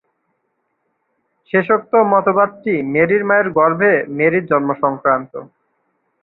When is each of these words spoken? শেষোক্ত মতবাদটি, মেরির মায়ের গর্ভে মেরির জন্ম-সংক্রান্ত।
শেষোক্ত 1.53 1.93
মতবাদটি, 2.11 2.73
মেরির 2.93 3.23
মায়ের 3.25 3.47
গর্ভে 3.57 3.93
মেরির 4.17 4.45
জন্ম-সংক্রান্ত। 4.51 5.33